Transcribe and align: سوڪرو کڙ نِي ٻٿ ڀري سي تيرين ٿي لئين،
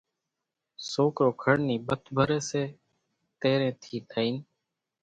سوڪرو 0.91 1.31
کڙ 1.43 1.55
نِي 1.67 1.75
ٻٿ 1.87 2.01
ڀري 2.17 2.39
سي 2.49 2.63
تيرين 3.39 3.73
ٿي 3.81 3.95
لئين، 4.09 4.35